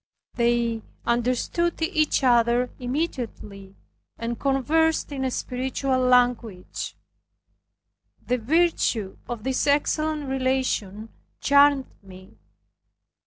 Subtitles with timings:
[0.33, 3.75] They understood each other immediately
[4.17, 6.95] and conversed in a spiritual language.
[8.25, 11.09] The virtue of this excellent relation
[11.39, 12.39] charmed me.